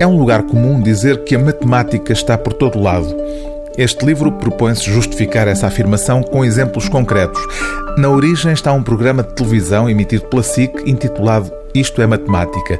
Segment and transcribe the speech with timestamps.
[0.00, 3.14] É um lugar comum dizer que a matemática está por todo lado.
[3.76, 7.40] Este livro propõe-se justificar essa afirmação com exemplos concretos.
[7.98, 12.78] Na origem está um programa de televisão emitido pela SIC intitulado Isto é Matemática.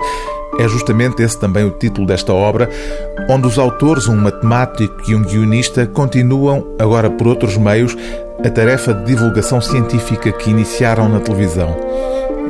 [0.58, 2.68] É justamente esse também o título desta obra,
[3.28, 7.96] onde os autores, um matemático e um guionista, continuam, agora por outros meios,
[8.44, 11.76] a tarefa de divulgação científica que iniciaram na televisão.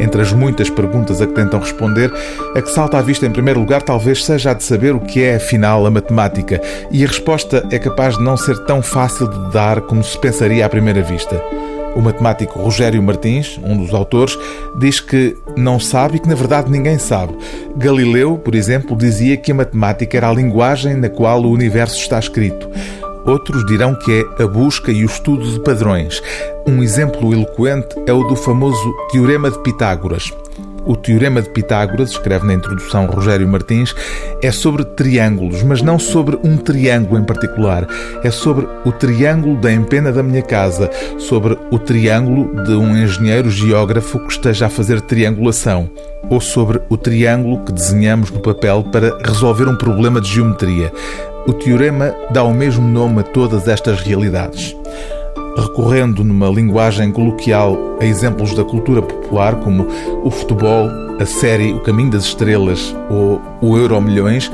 [0.00, 2.10] Entre as muitas perguntas a que tentam responder,
[2.56, 5.22] a que salta à vista em primeiro lugar talvez seja a de saber o que
[5.22, 6.60] é afinal a matemática,
[6.90, 10.64] e a resposta é capaz de não ser tão fácil de dar como se pensaria
[10.64, 11.40] à primeira vista.
[11.94, 14.38] O matemático Rogério Martins, um dos autores,
[14.78, 17.36] diz que não sabe e que na verdade ninguém sabe.
[17.76, 22.18] Galileu, por exemplo, dizia que a matemática era a linguagem na qual o universo está
[22.18, 22.68] escrito.
[23.26, 26.22] Outros dirão que é a busca e o estudo de padrões.
[26.70, 30.32] Um exemplo eloquente é o do famoso Teorema de Pitágoras.
[30.86, 33.92] O Teorema de Pitágoras, escreve na introdução Rogério Martins,
[34.40, 37.88] é sobre triângulos, mas não sobre um triângulo em particular.
[38.22, 43.50] É sobre o triângulo da empena da minha casa, sobre o triângulo de um engenheiro
[43.50, 45.90] geógrafo que esteja a fazer triangulação,
[46.30, 50.92] ou sobre o triângulo que desenhamos no papel para resolver um problema de geometria.
[51.48, 54.79] O teorema dá o mesmo nome a todas estas realidades
[55.60, 59.86] recorrendo numa linguagem coloquial a exemplos da cultura popular, como
[60.24, 60.88] o futebol,
[61.20, 64.50] a série O Caminho das Estrelas ou o Euro Milhões,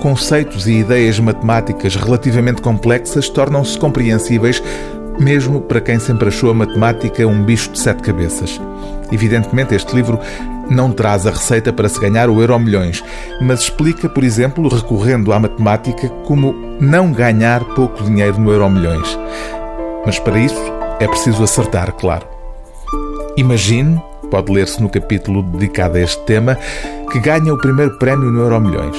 [0.00, 4.62] conceitos e ideias matemáticas relativamente complexas tornam-se compreensíveis
[5.18, 8.60] mesmo para quem sempre achou a matemática um bicho de sete cabeças.
[9.12, 10.18] Evidentemente, este livro
[10.68, 13.04] não traz a receita para se ganhar o euro milhões,
[13.40, 19.18] mas explica, por exemplo, recorrendo à matemática, como não ganhar pouco dinheiro no euro milhões.
[20.06, 20.60] Mas para isso
[21.00, 22.26] é preciso acertar, claro.
[23.36, 26.58] Imagine, pode ler-se no capítulo dedicado a este tema,
[27.10, 28.96] que ganha o primeiro prémio no Euro Milhões.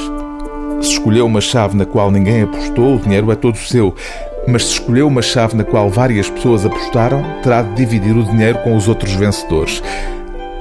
[0.82, 3.96] Se escolheu uma chave na qual ninguém apostou, o dinheiro é todo seu.
[4.48, 8.58] Mas se escolheu uma chave na qual várias pessoas apostaram, terá de dividir o dinheiro
[8.60, 9.82] com os outros vencedores.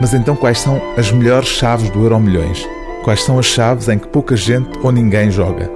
[0.00, 2.66] Mas então quais são as melhores chaves do Euro Milhões?
[3.02, 5.70] Quais são as chaves em que pouca gente ou ninguém joga?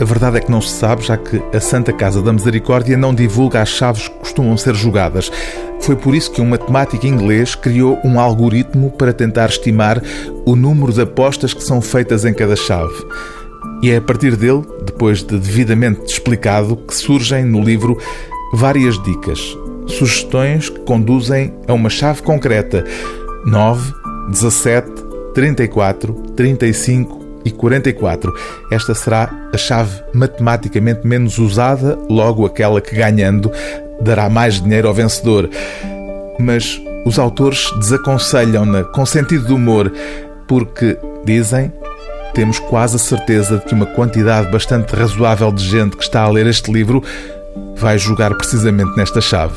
[0.00, 3.12] A verdade é que não se sabe, já que a Santa Casa da Misericórdia não
[3.12, 5.30] divulga as chaves que costumam ser jogadas.
[5.80, 10.00] Foi por isso que um matemático inglês criou um algoritmo para tentar estimar
[10.46, 12.94] o número de apostas que são feitas em cada chave.
[13.82, 17.98] E é a partir dele, depois de devidamente explicado, que surgem no livro
[18.52, 19.40] várias dicas,
[19.86, 22.84] sugestões que conduzem a uma chave concreta:
[23.44, 23.92] 9,
[24.30, 24.90] 17,
[25.34, 27.17] 34, 35,
[27.48, 28.32] e 44.
[28.70, 33.50] Esta será a chave matematicamente menos usada, logo aquela que ganhando
[34.00, 35.48] dará mais dinheiro ao vencedor.
[36.38, 39.92] Mas os autores desaconselham-na com sentido de humor,
[40.46, 41.72] porque, dizem,
[42.34, 46.28] temos quase a certeza de que uma quantidade bastante razoável de gente que está a
[46.28, 47.02] ler este livro
[47.76, 49.56] vai jogar precisamente nesta chave.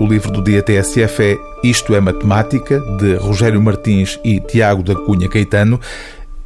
[0.00, 4.94] O livro do dia TSF é Isto é Matemática, de Rogério Martins e Tiago da
[4.94, 5.78] Cunha Caetano,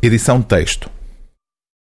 [0.07, 0.94] Edição texto.